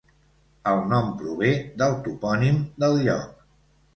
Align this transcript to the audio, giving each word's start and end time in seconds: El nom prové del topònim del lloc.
El 0.71 0.79
nom 0.93 1.11
prové 1.19 1.51
del 1.83 1.93
topònim 2.07 2.57
del 2.85 2.97
lloc. 3.09 3.45